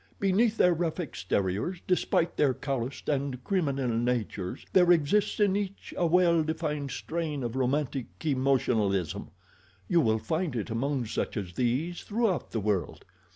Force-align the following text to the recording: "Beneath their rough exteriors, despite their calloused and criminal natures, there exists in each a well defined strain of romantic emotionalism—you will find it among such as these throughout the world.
"Beneath 0.19 0.57
their 0.57 0.73
rough 0.73 0.99
exteriors, 0.99 1.79
despite 1.85 2.35
their 2.35 2.55
calloused 2.55 3.07
and 3.07 3.43
criminal 3.43 3.87
natures, 3.87 4.65
there 4.73 4.91
exists 4.91 5.39
in 5.39 5.55
each 5.55 5.93
a 5.95 6.07
well 6.07 6.41
defined 6.41 6.89
strain 6.89 7.43
of 7.43 7.55
romantic 7.55 8.07
emotionalism—you 8.25 10.01
will 10.01 10.17
find 10.17 10.55
it 10.55 10.71
among 10.71 11.05
such 11.05 11.37
as 11.37 11.53
these 11.53 12.01
throughout 12.01 12.49
the 12.49 12.59
world. 12.59 13.05